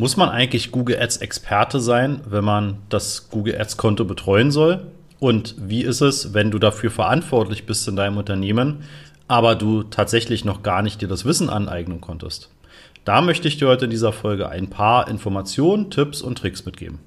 [0.00, 4.86] Muss man eigentlich Google Ads Experte sein, wenn man das Google Ads Konto betreuen soll?
[5.18, 8.84] Und wie ist es, wenn du dafür verantwortlich bist in deinem Unternehmen,
[9.28, 12.48] aber du tatsächlich noch gar nicht dir das Wissen aneignen konntest?
[13.04, 17.00] Da möchte ich dir heute in dieser Folge ein paar Informationen, Tipps und Tricks mitgeben.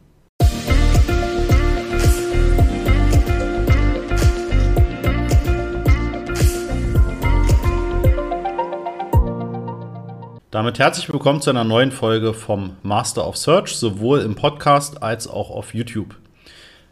[10.54, 15.28] Damit herzlich willkommen zu einer neuen Folge vom Master of Search, sowohl im Podcast als
[15.28, 16.16] auch auf YouTube.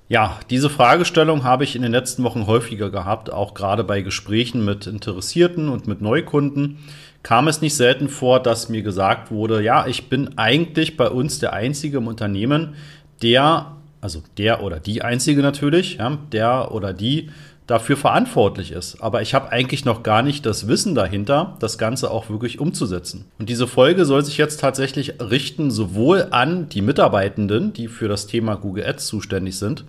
[0.10, 4.66] Ja, diese Fragestellung habe ich in den letzten Wochen häufiger gehabt, auch gerade bei Gesprächen
[4.66, 6.80] mit Interessierten und mit Neukunden
[7.22, 11.38] kam es nicht selten vor, dass mir gesagt wurde, ja, ich bin eigentlich bei uns
[11.38, 12.74] der Einzige im Unternehmen,
[13.22, 17.30] der, also der oder die Einzige natürlich, ja, der oder die
[17.72, 19.02] dafür verantwortlich ist.
[19.02, 23.26] Aber ich habe eigentlich noch gar nicht das Wissen dahinter, das Ganze auch wirklich umzusetzen.
[23.40, 28.28] Und diese Folge soll sich jetzt tatsächlich richten sowohl an die Mitarbeitenden, die für das
[28.28, 29.86] Thema Google Ads zuständig sind,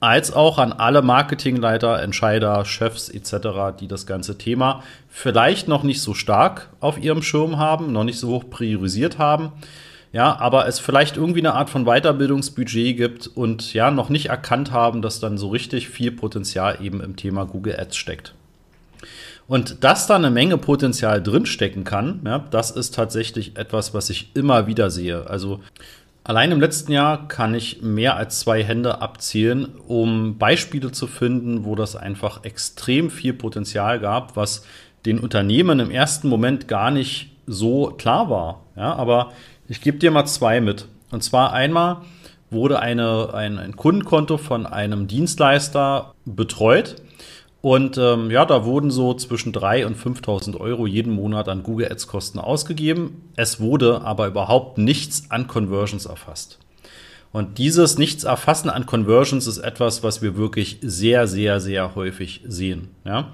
[0.00, 6.00] als auch an alle Marketingleiter, Entscheider, Chefs etc., die das ganze Thema vielleicht noch nicht
[6.00, 9.52] so stark auf ihrem Schirm haben, noch nicht so hoch priorisiert haben
[10.12, 14.72] ja, aber es vielleicht irgendwie eine Art von Weiterbildungsbudget gibt und ja, noch nicht erkannt
[14.72, 18.34] haben, dass dann so richtig viel Potenzial eben im Thema Google Ads steckt.
[19.46, 24.30] Und dass da eine Menge Potenzial drinstecken kann, ja, das ist tatsächlich etwas, was ich
[24.34, 25.28] immer wieder sehe.
[25.28, 25.60] Also
[26.24, 31.64] allein im letzten Jahr kann ich mehr als zwei Hände abzielen, um Beispiele zu finden,
[31.64, 34.64] wo das einfach extrem viel Potenzial gab, was
[35.06, 38.62] den Unternehmen im ersten Moment gar nicht so klar war.
[38.76, 39.32] Ja, aber
[39.70, 40.86] ich gebe dir mal zwei mit.
[41.12, 41.98] Und zwar einmal
[42.50, 46.96] wurde eine, ein, ein Kundenkonto von einem Dienstleister betreut.
[47.62, 51.90] Und ähm, ja, da wurden so zwischen 3.000 und 5.000 Euro jeden Monat an Google
[51.90, 53.22] Ads Kosten ausgegeben.
[53.36, 56.58] Es wurde aber überhaupt nichts an Conversions erfasst.
[57.32, 62.40] Und dieses Nichts erfassen an Conversions ist etwas, was wir wirklich sehr, sehr, sehr häufig
[62.44, 62.88] sehen.
[63.04, 63.32] Ja?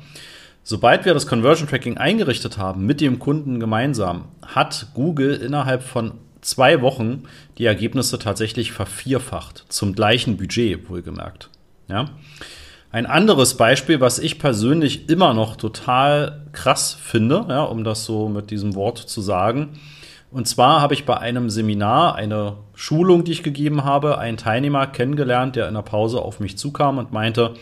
[0.64, 6.14] Sobald wir das Conversion Tracking eingerichtet haben mit dem Kunden gemeinsam, hat Google innerhalb von
[6.46, 7.24] zwei Wochen
[7.58, 11.50] die Ergebnisse tatsächlich vervierfacht, zum gleichen Budget wohlgemerkt.
[11.88, 12.06] Ja?
[12.92, 18.28] Ein anderes Beispiel, was ich persönlich immer noch total krass finde, ja, um das so
[18.28, 19.78] mit diesem Wort zu sagen.
[20.30, 24.86] Und zwar habe ich bei einem Seminar, eine Schulung, die ich gegeben habe, einen Teilnehmer
[24.86, 27.54] kennengelernt, der in der Pause auf mich zukam und meinte,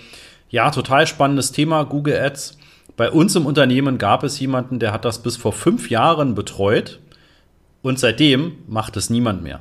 [0.50, 2.58] ja, total spannendes Thema, Google Ads.
[2.96, 7.00] Bei uns im Unternehmen gab es jemanden, der hat das bis vor fünf Jahren betreut
[7.84, 9.60] und seitdem macht es niemand mehr.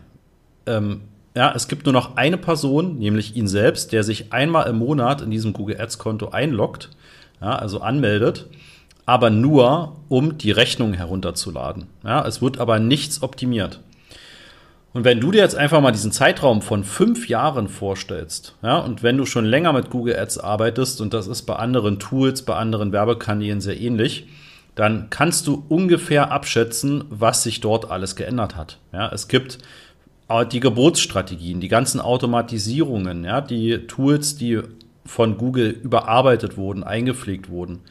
[0.65, 1.01] Ähm,
[1.35, 5.21] ja, es gibt nur noch eine Person, nämlich ihn selbst, der sich einmal im Monat
[5.21, 6.89] in diesem Google Ads Konto einloggt,
[7.41, 8.47] ja, also anmeldet,
[9.05, 11.87] aber nur, um die Rechnung herunterzuladen.
[12.05, 13.81] Ja, es wird aber nichts optimiert.
[14.93, 19.03] Und wenn du dir jetzt einfach mal diesen Zeitraum von fünf Jahren vorstellst, ja, und
[19.03, 22.55] wenn du schon länger mit Google Ads arbeitest, und das ist bei anderen Tools, bei
[22.55, 24.27] anderen Werbekanälen sehr ähnlich,
[24.75, 28.79] dann kannst du ungefähr abschätzen, was sich dort alles geändert hat.
[28.91, 29.59] Ja, es gibt
[30.51, 34.61] die Geburtsstrategien, die ganzen Automatisierungen, ja, die Tools, die
[35.05, 37.81] von Google überarbeitet wurden, eingepflegt wurden.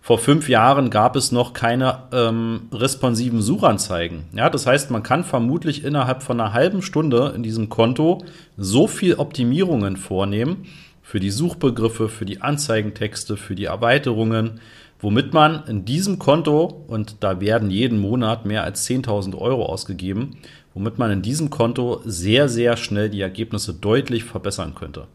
[0.00, 4.24] Vor fünf Jahren gab es noch keine ähm, responsiven Suchanzeigen.
[4.32, 8.24] Ja, das heißt, man kann vermutlich innerhalb von einer halben Stunde in diesem Konto
[8.56, 10.66] so viel Optimierungen vornehmen
[11.02, 14.60] für die Suchbegriffe, für die Anzeigentexte, für die Erweiterungen,
[15.00, 20.36] womit man in diesem Konto, und da werden jeden Monat mehr als 10.000 Euro ausgegeben,
[20.74, 25.06] womit man in diesem Konto sehr, sehr schnell die Ergebnisse deutlich verbessern könnte.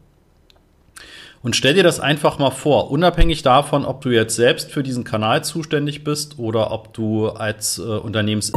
[1.42, 5.04] Und stell dir das einfach mal vor, unabhängig davon, ob du jetzt selbst für diesen
[5.04, 8.50] Kanal zuständig bist oder ob du als äh, Unternehmens...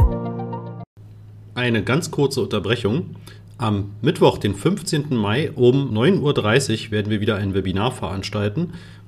[1.54, 3.16] Eine ganz kurze Unterbrechung.
[3.58, 5.14] Am Mittwoch, den 15.
[5.16, 8.72] Mai um 9.30 Uhr werden wir wieder ein Webinar veranstalten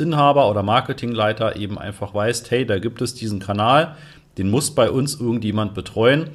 [0.00, 3.96] Inhaber oder Marketingleiter eben einfach weißt, hey, da gibt es diesen Kanal,
[4.38, 6.30] den muss bei uns irgendjemand betreuen.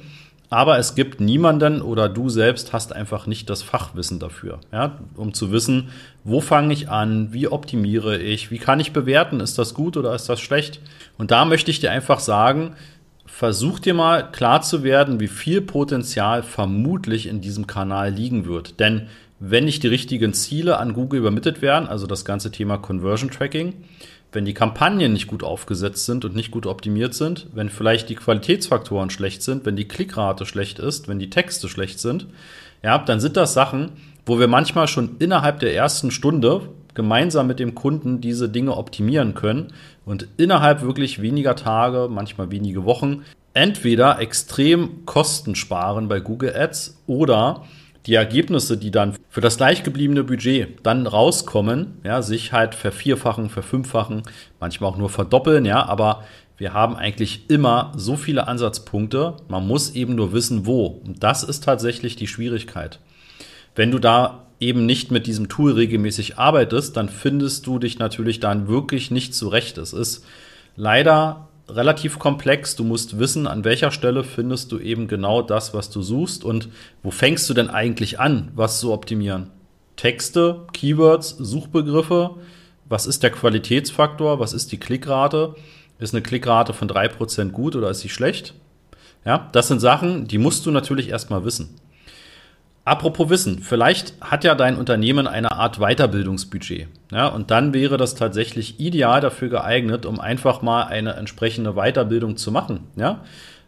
[0.48, 5.34] Aber es gibt niemanden oder du selbst hast einfach nicht das Fachwissen dafür, ja, um
[5.34, 5.88] zu wissen,
[6.22, 10.14] wo fange ich an, wie optimiere ich, wie kann ich bewerten, ist das gut oder
[10.14, 10.80] ist das schlecht?
[11.18, 12.76] Und da möchte ich dir einfach sagen,
[13.26, 18.80] versuch dir mal klar zu werden, wie viel Potenzial vermutlich in diesem Kanal liegen wird.
[18.80, 19.08] Denn
[19.38, 23.74] wenn nicht die richtigen Ziele an Google übermittelt werden, also das ganze Thema Conversion Tracking,
[24.32, 28.16] wenn die Kampagnen nicht gut aufgesetzt sind und nicht gut optimiert sind, wenn vielleicht die
[28.16, 32.26] Qualitätsfaktoren schlecht sind, wenn die Klickrate schlecht ist, wenn die Texte schlecht sind,
[32.82, 33.92] ja, dann sind das Sachen,
[34.24, 36.62] wo wir manchmal schon innerhalb der ersten Stunde
[36.96, 39.68] gemeinsam mit dem Kunden diese Dinge optimieren können
[40.04, 43.22] und innerhalb wirklich weniger Tage, manchmal wenige Wochen,
[43.54, 47.64] entweder extrem Kosten sparen bei Google Ads oder
[48.06, 54.22] die Ergebnisse, die dann für das gleichgebliebene Budget dann rauskommen, ja, sich halt vervierfachen, verfünffachen,
[54.58, 56.24] manchmal auch nur verdoppeln, ja, aber
[56.56, 60.86] wir haben eigentlich immer so viele Ansatzpunkte, man muss eben nur wissen, wo.
[60.86, 63.00] Und das ist tatsächlich die Schwierigkeit.
[63.74, 68.40] Wenn du da eben nicht mit diesem Tool regelmäßig arbeitest, dann findest du dich natürlich
[68.40, 69.78] dann wirklich nicht zurecht.
[69.78, 70.24] Es ist
[70.76, 72.76] leider relativ komplex.
[72.76, 76.68] Du musst wissen, an welcher Stelle findest du eben genau das, was du suchst und
[77.02, 79.50] wo fängst du denn eigentlich an, was zu optimieren.
[79.96, 82.30] Texte, Keywords, Suchbegriffe.
[82.88, 84.38] Was ist der Qualitätsfaktor?
[84.38, 85.54] Was ist die Klickrate?
[85.98, 88.54] Ist eine Klickrate von drei Prozent gut oder ist sie schlecht?
[89.24, 91.74] Ja, das sind Sachen, die musst du natürlich erstmal wissen.
[92.86, 96.86] Apropos Wissen, vielleicht hat ja dein Unternehmen eine Art Weiterbildungsbudget.
[97.10, 102.36] Ja, und dann wäre das tatsächlich ideal dafür geeignet, um einfach mal eine entsprechende Weiterbildung
[102.36, 102.84] zu machen.
[102.94, 103.24] Ja,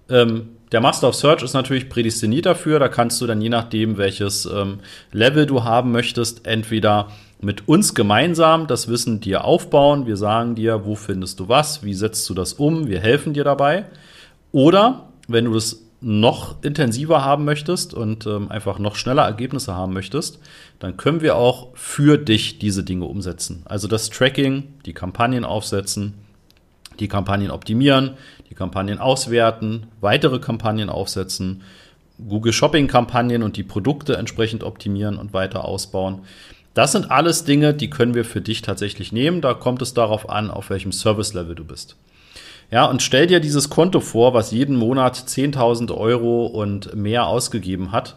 [0.09, 2.79] ähm, der Master of Search ist natürlich prädestiniert dafür.
[2.79, 4.79] Da kannst du dann je nachdem, welches ähm,
[5.11, 7.09] Level du haben möchtest, entweder
[7.41, 10.07] mit uns gemeinsam das Wissen dir aufbauen.
[10.07, 13.43] Wir sagen dir, wo findest du was, wie setzt du das um, wir helfen dir
[13.43, 13.87] dabei.
[14.53, 19.93] Oder wenn du das noch intensiver haben möchtest und ähm, einfach noch schneller Ergebnisse haben
[19.93, 20.39] möchtest,
[20.79, 23.63] dann können wir auch für dich diese Dinge umsetzen.
[23.65, 26.15] Also das Tracking, die Kampagnen aufsetzen,
[27.01, 28.17] die Kampagnen optimieren,
[28.49, 31.63] die Kampagnen auswerten, weitere Kampagnen aufsetzen,
[32.29, 36.21] Google Shopping Kampagnen und die Produkte entsprechend optimieren und weiter ausbauen.
[36.75, 39.41] Das sind alles Dinge, die können wir für dich tatsächlich nehmen.
[39.41, 41.97] Da kommt es darauf an, auf welchem Service Level du bist.
[42.71, 47.93] Ja, und stell dir dieses Konto vor, was jeden Monat 10.000 Euro und mehr ausgegeben
[47.93, 48.17] hat.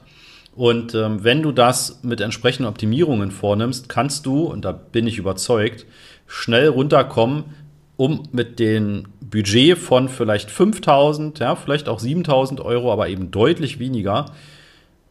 [0.53, 5.18] Und ähm, wenn du das mit entsprechenden Optimierungen vornimmst, kannst du, und da bin ich
[5.18, 5.86] überzeugt,
[6.27, 7.45] schnell runterkommen,
[7.95, 13.80] um mit dem Budget von vielleicht 5.000, ja, vielleicht auch 7.000 Euro, aber eben deutlich
[13.80, 14.25] weniger,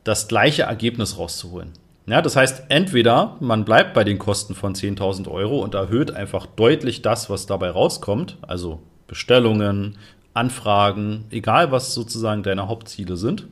[0.05, 1.73] das gleiche Ergebnis rauszuholen.
[2.07, 6.45] Ja, das heißt, entweder man bleibt bei den Kosten von 10.000 Euro und erhöht einfach
[6.47, 9.99] deutlich das, was dabei rauskommt, also Bestellungen,
[10.35, 13.49] Anfragen, egal was sozusagen deine Hauptziele sind.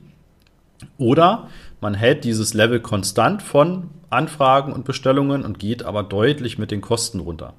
[0.97, 1.49] Oder
[1.81, 6.79] man hält dieses Level konstant von Anfragen und Bestellungen und geht aber deutlich mit den
[6.79, 7.55] Kosten runter.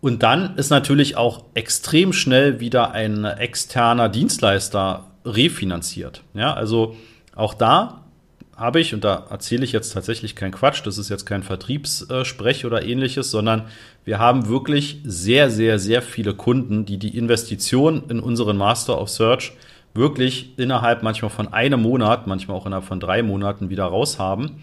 [0.00, 6.24] Und dann ist natürlich auch extrem schnell wieder ein externer Dienstleister refinanziert.
[6.34, 6.96] Ja, also
[7.36, 7.99] auch da
[8.60, 12.66] habe ich, und da erzähle ich jetzt tatsächlich keinen Quatsch, das ist jetzt kein Vertriebssprech
[12.66, 13.62] oder ähnliches, sondern
[14.04, 19.08] wir haben wirklich sehr, sehr, sehr viele Kunden, die die Investition in unseren Master of
[19.08, 19.54] Search
[19.94, 24.60] wirklich innerhalb manchmal von einem Monat, manchmal auch innerhalb von drei Monaten wieder raushaben.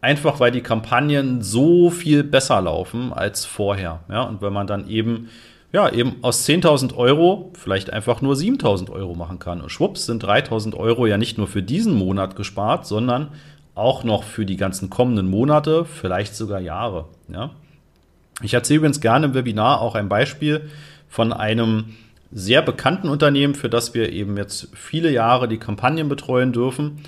[0.00, 4.00] Einfach weil die Kampagnen so viel besser laufen als vorher.
[4.08, 5.28] Ja, und wenn man dann eben
[5.74, 9.60] ja, eben aus 10.000 Euro vielleicht einfach nur 7.000 Euro machen kann.
[9.60, 13.32] Und schwupps sind 3.000 Euro ja nicht nur für diesen Monat gespart, sondern
[13.74, 17.06] auch noch für die ganzen kommenden Monate, vielleicht sogar Jahre.
[17.26, 17.50] Ja.
[18.40, 20.70] Ich erzähle übrigens gerne im Webinar auch ein Beispiel
[21.08, 21.96] von einem
[22.30, 27.00] sehr bekannten Unternehmen, für das wir eben jetzt viele Jahre die Kampagnen betreuen dürfen.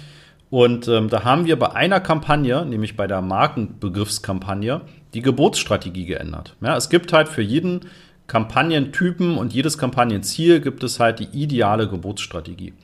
[0.50, 4.80] Und ähm, da haben wir bei einer Kampagne, nämlich bei der Markenbegriffskampagne,
[5.14, 6.56] die Geburtsstrategie geändert.
[6.61, 7.82] Ja, es gibt halt für jeden
[8.26, 12.75] Kampagnentypen und jedes Kampagnenziel gibt es halt die ideale Geburtsstrategie.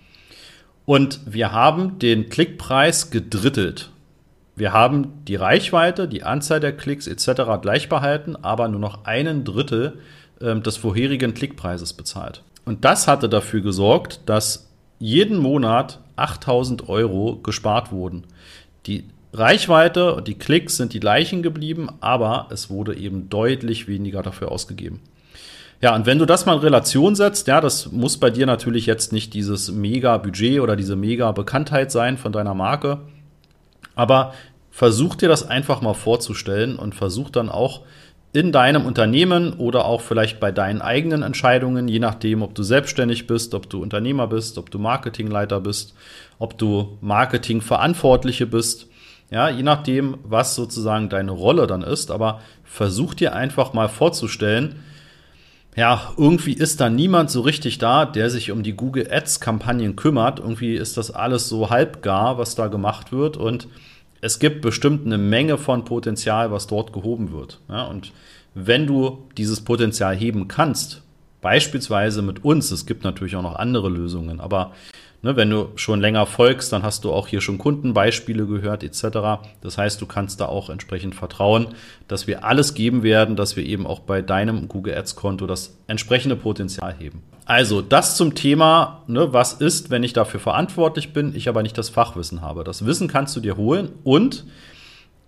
[0.85, 3.91] Und wir haben den Klickpreis gedrittelt.
[4.55, 7.43] Wir haben die Reichweite, die Anzahl der Klicks etc.
[7.63, 9.99] gleich behalten, aber nur noch einen Drittel
[10.41, 12.43] äh, des vorherigen Klickpreises bezahlt.
[12.65, 14.69] Und das hatte dafür gesorgt, dass
[14.99, 18.25] jeden Monat 8000 Euro gespart wurden.
[18.87, 24.23] Die Reichweite und die Klicks sind die gleichen geblieben, aber es wurde eben deutlich weniger
[24.23, 25.01] dafür ausgegeben.
[25.83, 28.87] Ja, und wenn du das mal in Relation setzt, ja, das muss bei dir natürlich
[28.87, 33.01] jetzt nicht dieses mega Budget oder diese mega Bekanntheit sein von deiner Marke,
[33.97, 34.33] aber
[34.71, 37.81] versuch dir das einfach mal vorzustellen und versuch dann auch
[38.33, 43.27] in deinem Unternehmen oder auch vielleicht bei deinen eigenen Entscheidungen, je nachdem, ob du selbstständig
[43.27, 45.95] bist, ob du Unternehmer bist, ob du Marketingleiter bist,
[46.39, 48.87] ob du Marketingverantwortliche bist,
[49.33, 54.77] ja, je nachdem, was sozusagen deine Rolle dann ist, aber versuch dir einfach mal vorzustellen,
[55.75, 59.97] ja, irgendwie ist da niemand so richtig da, der sich um die Google Ads Kampagnen
[59.97, 60.38] kümmert.
[60.38, 63.69] Irgendwie ist das alles so halbgar, was da gemacht wird und
[64.21, 67.59] es gibt bestimmt eine Menge von Potenzial, was dort gehoben wird.
[67.69, 68.12] Ja, und
[68.55, 71.02] wenn du dieses Potenzial heben kannst,
[71.41, 74.73] beispielsweise mit uns, es gibt natürlich auch noch andere Lösungen, aber
[75.25, 79.41] Ne, wenn du schon länger folgst, dann hast du auch hier schon Kundenbeispiele gehört etc.
[79.61, 81.69] Das heißt, du kannst da auch entsprechend vertrauen,
[82.09, 85.79] dass wir alles geben werden, dass wir eben auch bei deinem Google Ads Konto das
[85.87, 87.23] entsprechende Potenzial heben.
[87.45, 91.79] Also das zum Thema, ne, was ist, wenn ich dafür verantwortlich bin, ich aber nicht
[91.79, 92.64] das Fachwissen habe.
[92.64, 94.45] Das Wissen kannst du dir holen und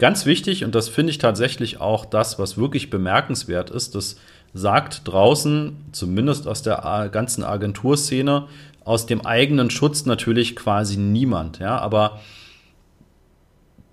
[0.01, 4.17] ganz wichtig, und das finde ich tatsächlich auch das, was wirklich bemerkenswert ist, das
[4.55, 8.47] sagt draußen, zumindest aus der ganzen Agenturszene,
[8.85, 12.21] aus dem eigenen Schutz natürlich quasi niemand, ja, aber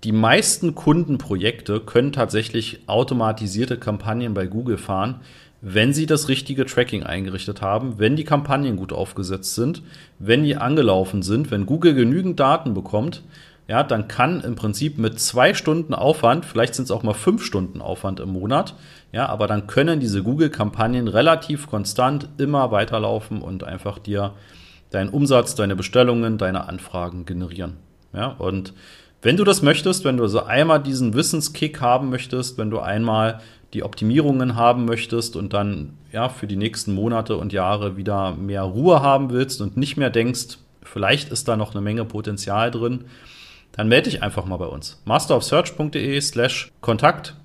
[0.04, 5.20] die meisten Kundenprojekte können tatsächlich automatisierte Kampagnen bei Google fahren,
[5.60, 9.82] wenn sie das richtige Tracking eingerichtet haben, wenn die Kampagnen gut aufgesetzt sind,
[10.18, 13.22] wenn die angelaufen sind, wenn Google genügend Daten bekommt,
[13.68, 17.44] ja, dann kann im Prinzip mit zwei Stunden Aufwand, vielleicht sind es auch mal fünf
[17.44, 18.74] Stunden Aufwand im Monat,
[19.12, 24.32] ja, aber dann können diese Google-Kampagnen relativ konstant immer weiterlaufen und einfach dir
[24.92, 27.78] deinen Umsatz, deine Bestellungen, deine Anfragen generieren.
[28.12, 28.74] Ja, und
[29.22, 33.40] wenn du das möchtest, wenn du so einmal diesen Wissenskick haben möchtest, wenn du einmal
[33.72, 38.62] die Optimierungen haben möchtest und dann ja für die nächsten Monate und Jahre wieder mehr
[38.62, 43.04] Ruhe haben willst und nicht mehr denkst, vielleicht ist da noch eine Menge Potenzial drin,
[43.72, 45.00] dann melde dich einfach mal bei uns.
[45.06, 47.36] masterofsearch.de slash Kontakt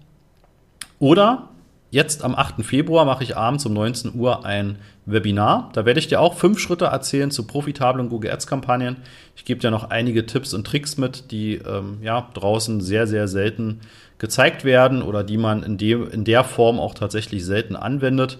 [0.99, 1.49] oder
[1.89, 2.65] Jetzt am 8.
[2.65, 5.69] Februar mache ich abends um 19 Uhr ein Webinar.
[5.71, 8.97] Da werde ich dir auch fünf Schritte erzählen zu profitablen Google Ads Kampagnen.
[9.37, 13.29] Ich gebe dir noch einige Tipps und Tricks mit, die ähm, ja draußen sehr, sehr
[13.29, 13.79] selten
[14.17, 18.39] gezeigt werden oder die man in, dem, in der Form auch tatsächlich selten anwendet.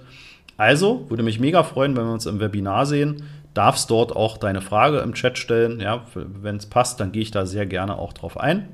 [0.57, 3.23] Also würde mich mega freuen, wenn wir uns im Webinar sehen.
[3.53, 5.79] Darfst dort auch deine Frage im Chat stellen.
[5.79, 8.67] Ja, wenn es passt, dann gehe ich da sehr gerne auch drauf ein.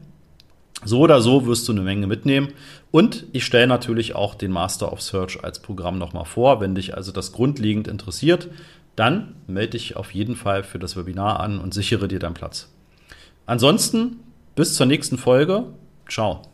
[0.86, 2.50] So oder so wirst du eine Menge mitnehmen.
[2.92, 6.62] Und ich stelle natürlich auch den Master of Search als Programm nochmal vor.
[6.62, 8.50] Wenn dich also das grundlegend interessiert,
[8.96, 12.70] dann melde dich auf jeden Fall für das Webinar an und sichere dir deinen Platz.
[13.46, 14.20] Ansonsten
[14.56, 15.66] bis zur nächsten Folge.
[16.08, 16.53] Ciao.